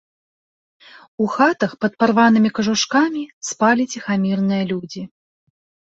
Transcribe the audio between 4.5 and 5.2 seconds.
людзі.